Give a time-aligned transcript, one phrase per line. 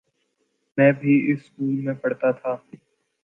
[0.77, 2.55] میں بھی اسی سکول میں پڑھتا تھا۔